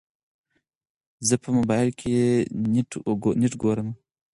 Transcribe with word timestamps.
زه 1.27 1.35
په 1.43 1.49
موبايل 1.57 1.89
کې 1.99 2.13
نېټه 3.35 3.53
ګورم. 3.61 3.89